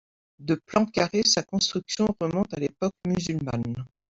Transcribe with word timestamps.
De 0.51 0.55
plan 0.57 0.87
carré, 0.87 1.21
sa 1.23 1.43
construction 1.43 2.07
remonte 2.19 2.51
à 2.55 2.59
l'époque 2.59 2.95
musulmane. 3.05 3.85